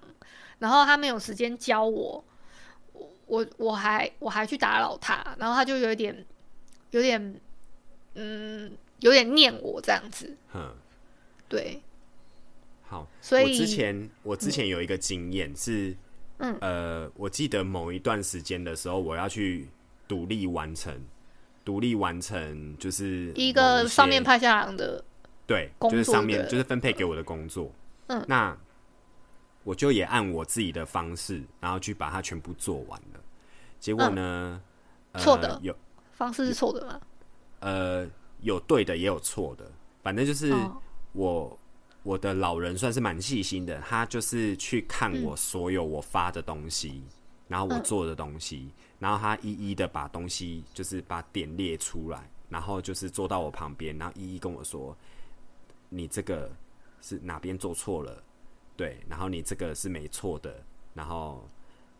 [0.60, 2.24] 然后他没有时间教我，
[3.28, 6.26] 我我我还我还去打扰他，然后他就有一点
[6.92, 7.40] 有点
[8.16, 10.74] 嗯有点念我这样子，嗯，
[11.48, 11.80] 对，
[12.88, 13.08] 好。
[13.22, 15.96] 所以我之前我之前有一个经验是，
[16.40, 16.58] 嗯。
[16.62, 19.68] 呃，我记得某一段时间的时候，我要去
[20.08, 21.00] 独立完成，
[21.64, 25.04] 独立完成就是一某些个上面派下来的，
[25.46, 27.72] 对，就是上面就是分配给我的工作，
[28.08, 28.58] 嗯，那
[29.68, 33.20] 我就也按我自己的方式，然后去把它全部做完了。
[33.82, 34.62] 结果呢，
[35.18, 35.76] 错的有
[36.14, 37.02] 方式是错的吗？
[37.60, 38.08] 呃
[38.40, 39.70] 有对的也有错的，
[40.02, 40.82] 反正就是哦。
[41.12, 41.60] 我、
[42.04, 47.04] 我的老人算是蛮细心的，他就是去看我所有我发的东西，
[47.50, 54.96] 然后我做的东西，然后他一一的把东西就是把点列出来，然后就是坐到我旁边，然后一一跟我说，
[55.90, 56.50] 你这个
[57.02, 58.24] 是哪边做错了，
[58.78, 60.64] 对，然后你这个是没错的，
[60.94, 61.46] 然后。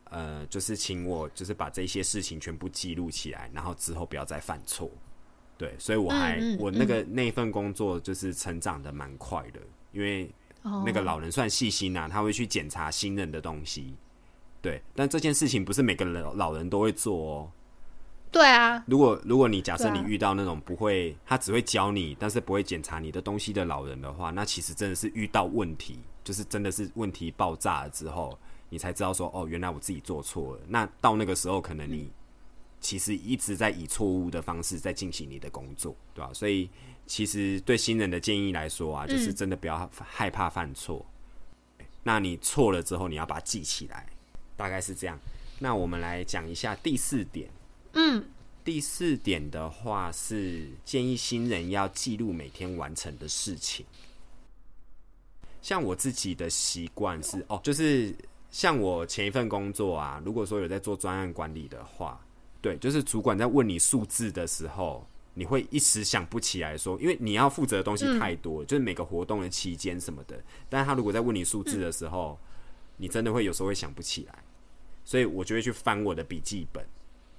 [0.10, 4.90] 呃，就是请我就是把这些事情全部记录起来，然后之后不要再犯错。
[5.58, 9.60] 对，所以我还、嗯嗯我那个那份工作就是成长的蛮快的，
[9.92, 13.98] 因为哦那个老人算细心啊，他会去检查新人的东西。
[14.62, 17.52] 对，但这件事情不是每个人老人都会做哦。
[18.32, 28.38] 对啊，如果如果你假设你遇到那种不会，他只会教你，但是不会检查你的东西的老人的话，那其实真的是遇到问题，就是真的是问题爆炸了之后，
[28.68, 30.62] 你才知道说，哦，原来我自己做错了。
[30.68, 32.12] 那到那个时候，可能你
[32.82, 36.70] 其实一直在以错误的方式在进行你的工作，对吧、所以
[37.06, 41.06] 其实对新人的建议来说啊，就是真的不要害怕犯错。
[42.04, 44.06] 那你错了之后，你要把它记起来，
[44.58, 45.18] 大概是这样。
[45.60, 47.50] 那我们来讲一下第四点。
[47.94, 48.26] 嗯，
[48.66, 53.86] 第四点的话是建议新人要记录每天完成的事情。
[55.62, 58.16] 像我自己的习惯是哦，就是
[58.50, 62.20] 像我前一份工作啊，如果说有在做专案管理的话，
[62.62, 70.42] 对，就是主管在问你数字的时候，你会一时想不起来说，因为你要负责的东西太多，就是每个活动的期间什么的。
[70.70, 72.40] 但是他如果在问你数字的时候，
[72.98, 74.44] 你真的会有时候会想不起来，
[75.06, 76.86] 所以我就会去翻我的笔记本。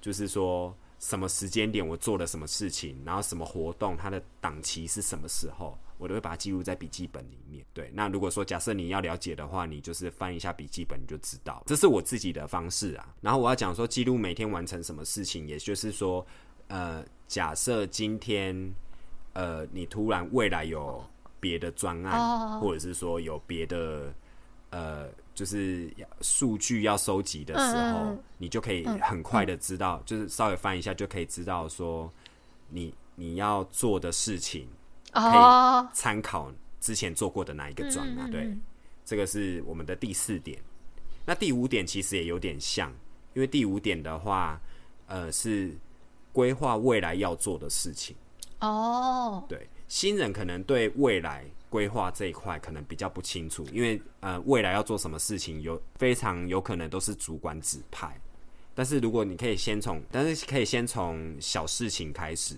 [0.01, 7.63] 就是说什么时间点我做了什么事情，然后什么活动，它的档期是什么时候，我都会把它记录在笔记本里面。
[7.73, 13.13] 对，那如果说假设你要了解的话，你就是翻一下笔记本你就知道，这是我自己的方式啊。
[13.21, 16.25] 然后我要讲说记录每天完成什么事情，也就是说，
[16.69, 18.73] 呃，假设今天
[19.33, 21.03] 呃你突然未来有
[21.39, 24.11] 别的专案，哦或者是说有别的
[24.71, 32.11] 呃，就是数据要收集的时候，你就可以很快的知道，就是稍微翻一下就可以知道说
[32.69, 34.67] 你你要做的事情，
[35.13, 38.29] 哦，参考之前做过的哪一个专案。
[38.29, 38.55] 对，
[39.05, 40.59] 这个是我们的第四点。
[41.25, 42.91] 那第五点其实也有点像，
[43.33, 44.59] 因为第五点的话，
[45.07, 45.75] 呃，是
[46.31, 48.15] 规划未来要做的事情。
[48.59, 58.19] 哦，对，新人可能对未来规划这一块可能比较不清楚，因为呃，未来要做什么事情有非常有可能都是主管指派。
[58.75, 62.55] 但是如果你可以先从，但是可以先从小事情开始，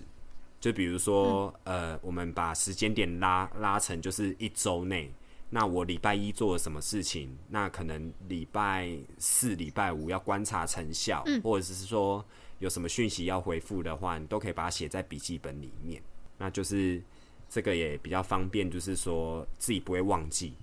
[0.62, 5.12] 就比如说、呃，我们把时间点拉拉成就是一周内。
[5.50, 7.36] 那我礼拜一做了什么事情？
[7.48, 12.24] 那可能礼拜四、礼拜五要观察成效，或者是说
[12.60, 16.00] 有什么讯息要回复的话，你都可以把它写在笔记本里面。
[16.38, 17.02] 那就是
[17.50, 20.54] 这个也比较方便，就是说自己不会忘记。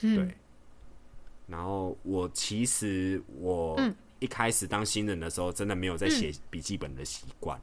[0.00, 0.28] 对。
[1.46, 3.80] 然后我其实我
[4.18, 7.58] 一开始当新人的时候，真的没有在写笔记本的习惯。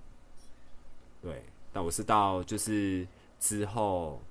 [1.22, 3.08] 对，但我是到就是
[3.40, 4.22] 之后，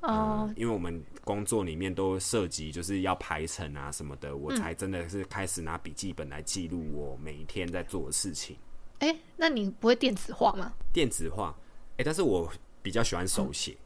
[0.00, 8.56] 哦嗯，因为我们工作里面都涉及就是要排程啊什么的，我才真的是开始拿笔记本来记录我每一天在做的事情。
[9.00, 10.72] 哎，那你不会电子化吗？
[10.92, 11.54] 电子化，
[11.96, 12.50] 哎、但是我
[12.82, 13.76] 比较喜欢手写，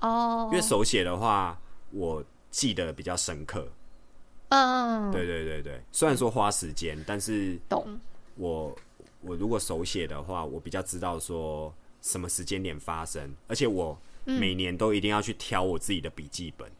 [0.00, 3.68] 哦因为，手写的话，我记得比较深刻。
[4.50, 8.00] 嗯，对对对对，虽然说花时间，但是懂，
[8.36, 8.74] 我
[9.20, 16.70] 我如果手写的话，我比较知道说什么时间点发生，而且我每年都一定要去挑我自己的笔记本。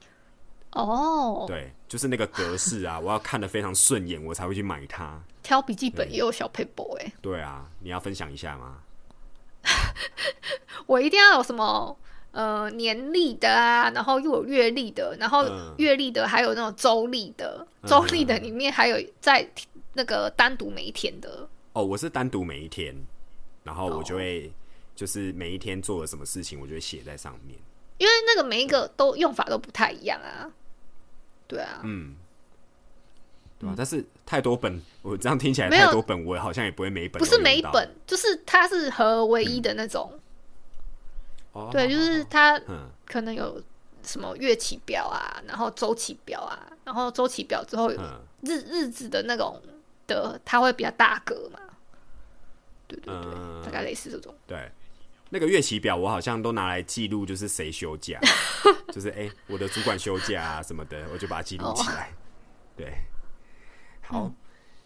[0.73, 5.21] 哦，对，就是那个格式啊， 我要看得非常顺眼，我才会去买它。
[5.43, 8.79] 挑笔记本也有小 paper 哎，对啊，你要分享一下吗？
[10.87, 11.97] 我一定要有什么
[12.33, 19.49] 呃年历的啊，然后又有月历的，然后嗯月历的还有那种周历的，周历的里面还有在
[19.95, 21.49] 那个单独每一天的。
[21.73, 22.95] 哦，我是单独每一天，
[23.65, 24.53] 然后我就会
[24.99, 27.57] 就是每一天做了什么事情，我就会写在上面。
[27.99, 30.51] 因为那个每一个都用法都不太一样啊。
[31.47, 32.17] 对啊，嗯，
[33.61, 40.19] 对啊、但是太多本，我这样听起来太多本，我好像也不会每一本不是每一本，就是它是合唯一的那种。
[41.53, 43.63] 哦，对，就是它嗯可能有
[44.03, 49.63] 什么月期表啊，然后周期表啊，然后周期表之后有嗯日日子的那种
[50.09, 51.61] 的，它会比较大格嘛。
[52.89, 54.35] 对对对，嗯大概类似这种。
[54.45, 54.69] 对。
[55.31, 58.19] 那个月期表我好像都拿来记录，就是谁休假，
[58.93, 62.13] 就是哎、我的主管休假啊什么的，我就把它记录起来。
[62.77, 62.95] 对，
[64.03, 64.33] 好，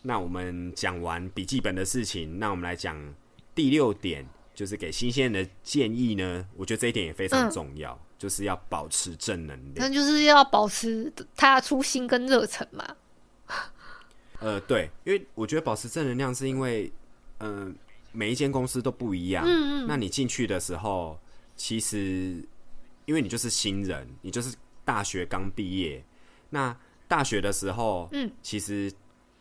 [0.02, 3.14] 那我们讲完笔记本的事情，那我们来讲
[3.54, 6.48] 第六点，就是给新鲜人的建议呢。
[6.56, 9.86] 我觉得这一点也非常重要，就是要保持正能量。
[9.86, 12.96] 那就是要保持他的初心跟热忱嘛。
[14.40, 16.92] 呃，对，因为我觉得保持正能量是因为，
[17.38, 17.76] 嗯、
[18.12, 19.44] 每一间公司都不一样。
[19.46, 19.86] 嗯嗯。
[19.86, 21.18] 那你进去的时候，
[21.56, 22.46] 其实
[23.06, 24.54] 因为你就是新人，你就是
[24.84, 26.04] 大学刚毕业。
[26.50, 26.76] 那
[27.08, 28.92] 大学的时候，嗯，其实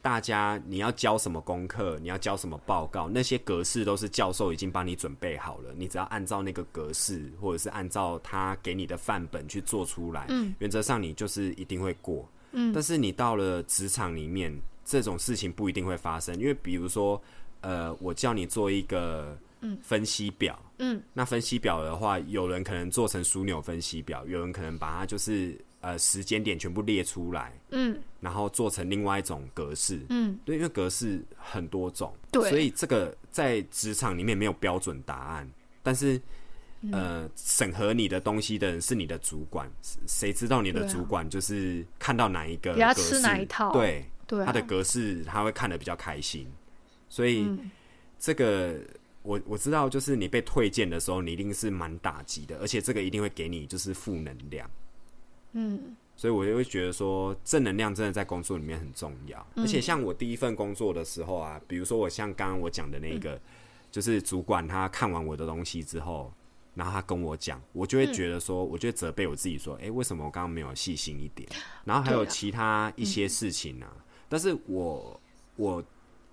[0.01, 12.27] 大家你要交什么功课，你要交什么报告，那些格式都是教授已经帮你准备好了，你只要按照那个格式，或者是按照他给你的范本去做出来，嗯，原则上你就是一定会过。
[12.53, 14.53] 嗯，但是你到了职场里面，
[14.83, 17.21] 这种事情不一定会发生，因为比如说，
[17.61, 19.37] 呃，我叫你做一个
[19.81, 27.99] 分析表，嗯，那分析表的话，有人可能做成枢纽分析表，有人可能把它就是呃时间点全部列出来，嗯。
[28.19, 32.49] 然后做成另外一种格式，嗯，对，因为格式很多种，对。
[32.49, 35.49] 所以这个在职场里面没有标准答案，
[35.81, 36.15] 但是。
[36.15, 36.91] 嗯。
[36.91, 39.69] 呃，审核你的东西的人是你的主管，
[40.07, 43.71] 谁知道你的主管就是看到哪一个格式吃哪一套？
[43.71, 46.47] 对，对啊，他的格式他会看得比较开心，
[47.11, 47.69] 所以嗯。
[48.17, 48.79] 这个
[49.23, 54.69] 我我知道，就是你被推荐的时候，你一定是蛮打击的，而且这个一定会给你就是负能量，
[55.53, 55.95] 嗯。
[56.15, 59.63] 所以我就会觉得说正能量真的在工作里面很重要，嗯。
[59.63, 63.41] 而且像我第一份工作的时候啊，比如说我像刚刚我讲的那个，嗯。
[63.91, 66.31] 就是主管他看完我的东西之后。
[66.73, 71.49] 然后他跟我讲，我就会觉得说，我就会责备我自己说，哎、为什么我刚刚没有细心一点？
[71.83, 73.91] 然后还有其他一些事情啊，
[74.29, 75.19] 但是我
[75.57, 75.83] 我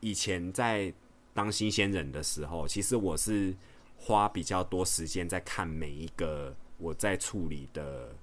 [0.00, 0.92] 以前在
[1.34, 3.54] 当新鲜人的时候，其实我是
[3.96, 8.14] 花比较多时间在看每一个我在处理的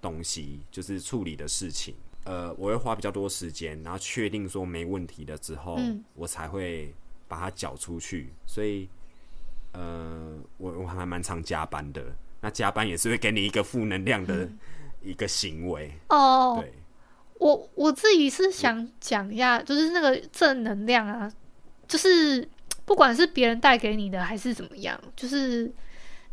[0.00, 1.94] 东西，就是处理的事情。
[2.24, 6.94] 呃，我会花比较多时间，然后确定说没问题了之后，嗯我才会
[7.26, 8.32] 把它缴出去。
[8.46, 8.88] 所以，
[9.72, 12.04] 呃，我我还蛮常加班的。
[12.42, 14.48] 那加班也是会给你一个负能量的
[15.02, 16.72] 一个行为，哦，对。
[17.40, 21.32] 我我自己是想讲一下，就是那个正能量啊，
[21.88, 22.46] 就是
[22.84, 25.72] 不管是别人带给你的还是怎么样，就是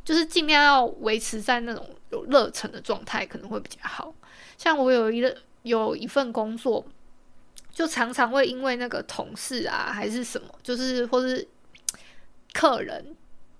[0.03, 4.13] 就是尽量要维持在那种有热忱的状态，可能会比较好。
[4.57, 5.33] 像我有一个
[5.63, 6.85] 有一份工作，
[7.71, 11.47] 就常常会因为那个同事啊，还是什么，就是或是
[12.51, 13.15] 客人，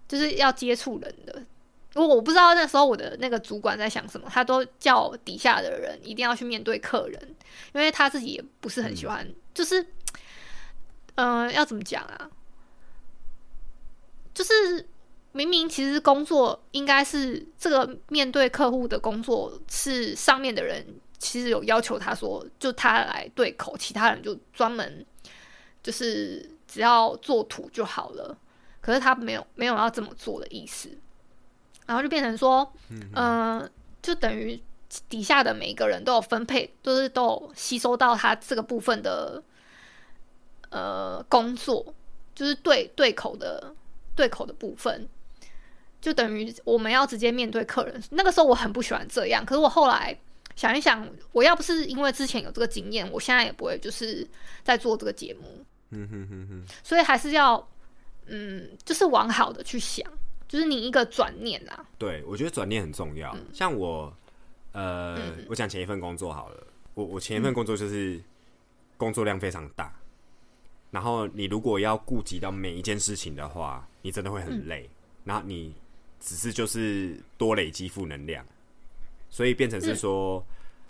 [0.06, 1.44] 就是要接触人的。
[1.98, 7.36] 如果我不知道那时候我的那个主管在想什么，他都叫底下的人一定要去面对客人，
[7.74, 9.84] 因为他自己也不是很喜欢，就是，
[11.16, 12.30] 嗯、要怎么讲啊？
[14.32, 14.88] 就是
[15.32, 20.86] 明明其实工作应该是这个面对客户的工作是上面的人
[21.18, 25.04] 其实有要求他说，就他来对口，其他人就专门
[25.82, 28.38] 就是只要做图就好了。
[28.80, 30.90] 可是他没有没有要这么做的意思，
[31.88, 32.72] 然后就变成说，
[33.16, 33.68] 嗯、
[34.04, 34.62] 就等于
[35.10, 39.42] 底下的每一个人都有分配，就是都有吸收到他这个部分的
[40.70, 41.94] 呃工作，
[42.36, 43.74] 就是对对口的
[44.16, 45.10] 对口的部分，
[46.00, 48.02] 就等于我们要直接面对客人。
[48.12, 50.18] 那个时候我很不喜欢这样，可是我后来
[50.56, 54.28] 想一想，我要不是因为之前有这个经验，我现在也不会就是
[54.64, 55.64] 在做这个节目。
[55.92, 57.66] 嗯哼哼哼，所以还是要，
[58.26, 60.06] 嗯，就是往好的去想，
[60.48, 61.86] 就是你一个转念啦。
[61.98, 63.36] 对，我觉得转念很重要。
[63.54, 64.12] 像我，
[64.72, 68.22] 呃，嗯我讲前一份工作好了，我我前一份工作就是
[68.96, 69.94] 工作量非常大，
[70.92, 74.90] 然后你如果要顾及到每一件事情的话，你真的会很累，
[75.24, 75.74] 然后你
[76.20, 78.46] 只是就是多累积负能量，
[79.30, 80.44] 所以变成是说，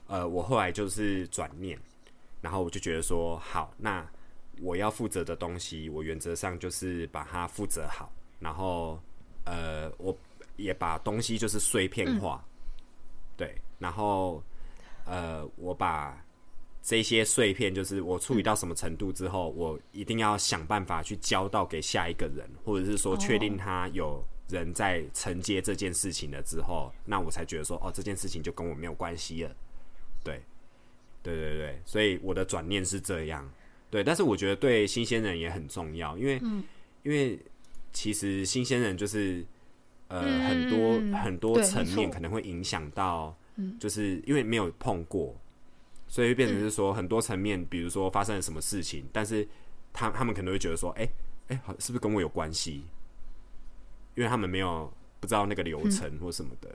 [0.07, 1.77] 呃，我后来就是转念，
[2.41, 4.07] 然后我就觉得说，好，那
[4.61, 8.99] 我要负责的东西，我原则上就是把它负责好，然后
[9.47, 10.15] 呃，我
[10.57, 12.43] 也把东西就是碎片化，
[13.37, 14.43] 对，然后
[15.05, 16.21] 呃，我把
[16.83, 29.55] 这些碎片，就是我处理到什么程度之后，我一定要想办法去交到给下一个人，或者是说确定他有人在承接这件事情了之后，那我才觉得说，哦，这件事情就跟我没有关系了。
[30.23, 30.41] 对，
[31.23, 33.49] 对对对，所以我的转念是这样。
[33.89, 36.41] 对，但是我觉得对新鲜人也很重要，因为、
[37.03, 37.39] 因为
[37.97, 39.43] 其实新鲜人就是
[40.07, 43.35] 呃、嗯很多很多层面可能会影响到，
[43.79, 45.35] 就是因为没有碰过，
[46.07, 49.47] 所以变成是说很多层面，比如说发生了什么事情，但是
[49.91, 51.09] 他他们可能会觉得说，哎、
[51.47, 52.83] 哎、好是不是跟我有关系？
[54.13, 56.69] 因为他们没有不知道那个流程或什么的。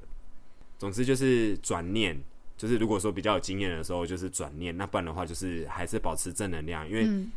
[0.76, 2.20] 总之就是转念，
[2.56, 7.30] 就是如果说比较有经验的时候，就是转念；那不然的话，就是还是保持正能量，因为嗯。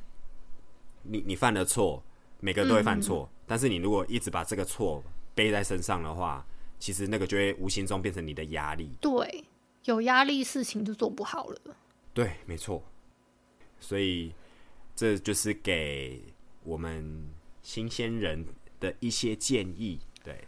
[1.08, 2.04] 你你犯了错，
[2.40, 6.46] 每个人都会犯错，但是你如果一直把这个错背在身上的话，
[6.80, 8.92] 其实那个就会无形中变成你的压力。
[9.00, 9.44] 对，
[9.84, 11.60] 有压力事情就做不好了。
[12.14, 12.84] 对，没错。
[13.80, 14.34] 所以
[14.96, 16.24] 这就是给
[16.64, 17.30] 我们
[17.62, 18.46] 新鲜人
[18.80, 20.00] 的一些建议。
[20.24, 20.48] 对，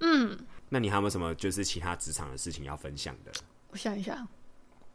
[0.00, 3.32] 嗯，那你还有没有什么就是其他职场的事情要分享的？
[3.70, 4.28] 我想一想，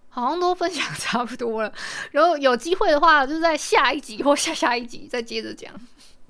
[0.08, 1.74] 好像都分享差不多了。
[2.12, 5.74] 然后有机会的话，就在下一集或下下一集再接着讲。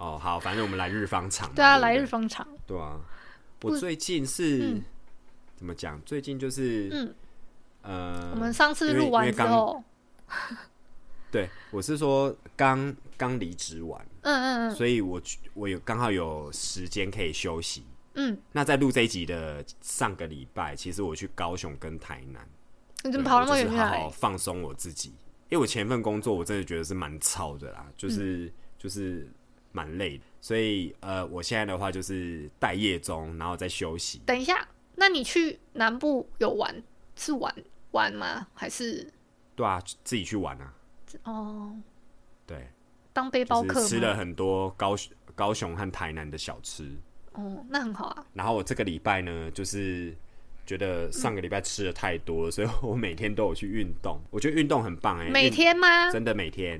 [0.03, 1.53] 哦，好，反正我们来日方长嘛。
[1.55, 2.47] 对啊，不来日方长。
[2.67, 2.99] 对啊，
[3.61, 4.83] 我最近是、嗯
[5.55, 6.01] 怎么讲？
[6.05, 7.15] 最近就是嗯，
[7.83, 9.81] 呃，我们上次录完之后，
[11.31, 17.85] 对，我是说刚刚离职完，嗯嗯嗯所以我去我有刚好有时间可以休息。
[18.15, 22.45] 嗯，那在录这一集的上个礼拜，其实我去高雄跟台南，
[23.05, 24.09] 你怎么跑那么远好好？
[24.09, 25.09] 放松我自己。
[25.49, 29.31] 因为我前一份工作我真的觉得是蛮操的啦，就是、嗯就是
[29.73, 34.21] 蛮累的，所以呃，我现在的话就是待业中，然后再休息。
[34.25, 34.65] 等一下，
[34.95, 36.81] 那你去南部有玩
[37.17, 37.53] 是玩
[37.91, 38.47] 玩吗？
[38.53, 39.11] 还是
[39.55, 40.73] 对啊，自己去玩啊，
[41.23, 41.75] 哦
[42.45, 42.69] 对，
[43.11, 46.89] 当背包客吃了很多高雄高雄和台南的小吃。
[47.33, 48.25] 哦，那很好啊。
[48.33, 50.15] 然后我这个礼拜呢，就是
[50.67, 54.19] 觉得上个礼拜吃的太多了，所以我每天都有去运动。
[54.29, 56.11] 我觉得运动很棒哎、每天吗？
[56.11, 56.79] 真的每天，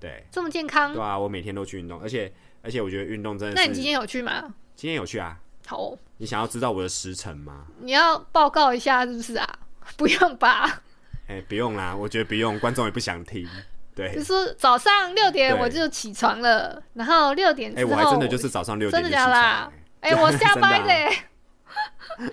[0.00, 1.02] 对这么健康对？
[1.02, 2.32] 啊，我每天都去运动，而且
[2.62, 3.62] 而且我觉得运动真的是。
[3.62, 4.54] 那你今天有去吗？
[4.74, 5.38] 今天有去啊？
[5.66, 7.64] 好哦、你想要知道我的时辰吗？
[7.80, 9.48] 你要报告一下是不是啊？
[9.96, 10.82] 不用吧？
[11.26, 13.48] 哎、不用啦，我觉得不用，观众也不想听。
[13.94, 22.28] 对就，说早上六点对我就起床了，然后六点哎、之后，我还真的就是早上六点真的就起床、假的啊哎哎、我下 班真的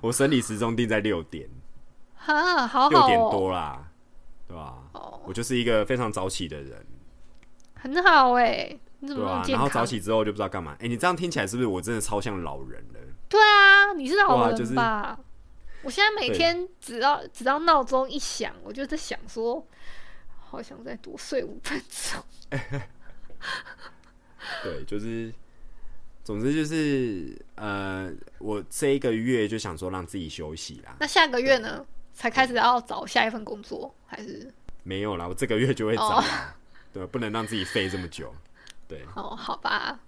[0.00, 1.48] 我生理时钟定在六点，
[2.14, 3.82] 哈，好六点多啦，
[4.46, 6.86] 对吧、哦我就是一个非常早起的人。
[7.76, 9.64] 很好哎，你怎么那么健康？
[9.64, 10.76] 然后早起之后就不知道干嘛。
[10.80, 13.00] 哎、你这样听起来是不是我真的超像老人了？
[13.28, 15.18] 对啊，你是老人吧？
[15.82, 19.64] 我现在每天只要只要闹钟一响，我就在想说，
[20.38, 22.22] 好想再多睡五分钟。
[24.62, 25.32] 对，就是，
[26.24, 30.96] 总之就是，呃，我这一个月就想说让自己休息啦。
[31.00, 34.52] 那下个月呢，才开始要找下一份工作，还是
[34.82, 36.22] 没有啦，我这个月就会找
[36.96, 38.34] 对，不能让自己废这么久。
[38.88, 39.36] 对哦？
[39.36, 40.00] 好吧，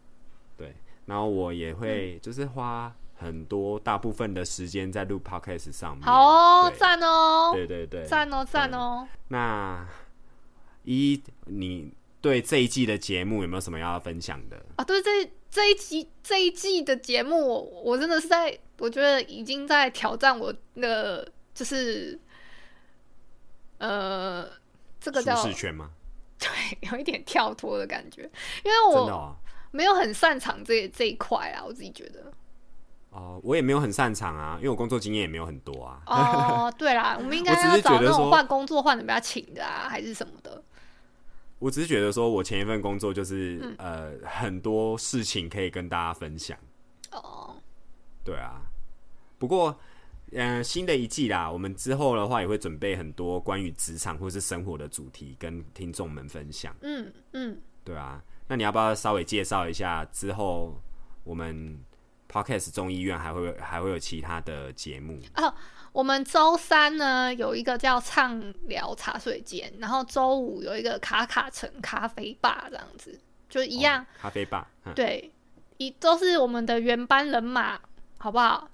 [0.57, 0.75] 对，
[1.05, 6.07] 然后我也会就是花很多大部分的时间在录 podcast 上面。
[6.07, 9.07] 好哦，赞哦，对对对，赞哦，赞哦。
[9.29, 9.87] 那
[10.85, 14.65] 一你对这一季的节目有没有什么要分享的？
[14.77, 22.19] 啊，对这这一集这一季的节目，我我真的是在，我觉得已经在挑战我的，就是
[23.79, 24.49] 呃，
[25.01, 25.91] 这个叫舒适圈吗？
[26.39, 26.49] 对，
[26.91, 28.23] 有一点跳脱的感觉，
[28.65, 29.37] 因为我。
[29.71, 32.33] 没有很擅长这这一块啊，我自己觉得。
[33.11, 36.01] 哦，我也没有很擅长啊，因为我工作经验也没有很多啊。
[36.07, 40.65] 哦，对啦，我们应 该要找那种换工作换的比较勤的啊，还是什么的。
[41.59, 46.57] 我只是觉得说，我前一份工作就是、嗯呃很多事情可以跟大家分享，
[47.13, 47.55] 哦，
[48.25, 48.63] 对啊。
[49.39, 49.79] 不过，
[50.33, 58.23] 嗯、新的一季啦，我们之后的话也会准备很多关于职场或是生活的主题跟听众们分享，嗯嗯，对啊。
[58.47, 60.81] 那你要不要稍微介绍一下之后
[61.23, 61.79] 我们
[62.31, 65.53] Podcast 中医院还会还会有其他的节目哦？
[65.93, 73.19] 我们周三呢有一个叫畅聊茶水间，然后周五有一个卡卡城咖啡吧，这样子
[73.49, 75.33] 就一样，哦咖啡吧，嗯对，
[75.79, 77.81] 一都是我们的原班人马，
[78.19, 78.69] 好不好？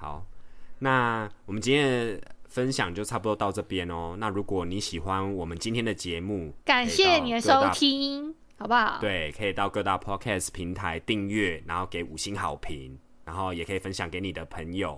[0.00, 0.24] 好，
[0.78, 4.14] 那我们今天的分享就差不多到这边哦。
[4.16, 8.98] 那如果你喜欢我们今天的节目，感谢你的收听，好不好？
[9.00, 14.96] 对，可以到各大 podcast 平台订阅，然后给五星好评，然后也可以分享给你的朋友。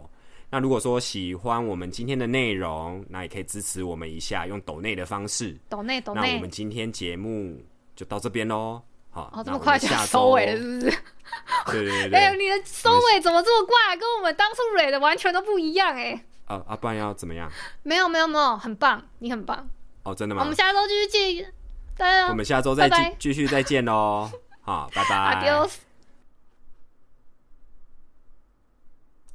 [0.51, 5.57] 那如果说喜欢我们今天的内容，那也可以支持我们一下，用抖内的方式。
[5.71, 7.59] 抖内抖内那我们，今天节目
[7.97, 8.83] 就到这边喽。
[9.11, 10.99] 好，哦，这么快就下收尾了，是不是？
[11.73, 13.97] 对对对哎、欸，你的收尾怎么这么怪？
[13.97, 17.51] 跟我们当初蕊的完全都不一样哎、啊啊，不然要怎么样？
[17.83, 19.69] 没有没有没有，很棒，你很棒。
[20.05, 20.55] 哦，真的吗我们？
[20.55, 21.07] 下周继续
[21.37, 21.53] 见，
[21.97, 22.89] 大家我们下周再
[23.19, 24.31] 继续再见喽。
[24.63, 25.43] 好，拜拜。
[25.45, 25.90] adios。